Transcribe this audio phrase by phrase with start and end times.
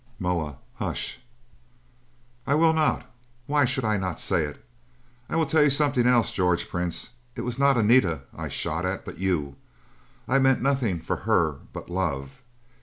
[0.17, 1.19] Moa: "Hush!"
[2.47, 3.05] "I will not!
[3.45, 4.65] Why should I not say it?
[5.29, 7.11] I will tell you something else, George Prince.
[7.35, 9.57] It was not Anita I shot at, but you!
[10.27, 12.41] I meant nothing for her but love.